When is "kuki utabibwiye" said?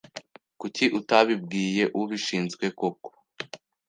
0.59-1.83